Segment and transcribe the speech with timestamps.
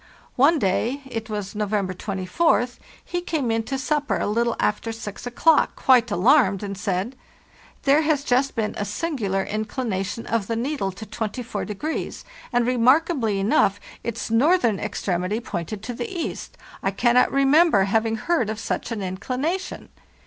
[0.35, 6.09] One day—it was No vember 24th—he came into supper a little after 6 o'clock quite
[6.09, 7.15] alarmed and said,"
[7.83, 13.79] There has just been a singular inclination of the needle to 24°, and, remarkably enough,
[14.03, 16.57] its northern extremity pointed to the east.
[16.81, 19.89] I cannot re member ever having heard of such an inclination."